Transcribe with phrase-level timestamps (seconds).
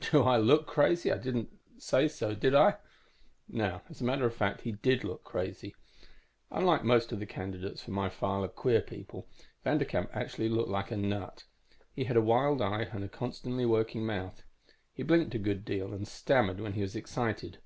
[0.00, 1.12] "'Do I look crazy?
[1.12, 1.20] I
[1.82, 2.76] said so, didn't I?'
[3.46, 5.74] "Now, as a matter of fact, he did look crazy.
[6.50, 9.28] Unlike most of the candidates for my file of queer people,
[9.66, 11.44] Vanderkamp actually looked like a nut.
[11.94, 14.42] He had a wild eye and a constantly working mouth;
[14.94, 17.58] he blinked a good deal and stammered when he was excited.